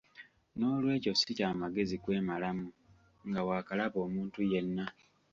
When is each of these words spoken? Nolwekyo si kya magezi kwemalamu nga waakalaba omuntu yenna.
Nolwekyo 0.57 1.11
si 1.19 1.31
kya 1.37 1.49
magezi 1.61 1.95
kwemalamu 2.03 2.67
nga 3.27 3.41
waakalaba 3.47 3.97
omuntu 4.07 4.39
yenna. 4.51 4.85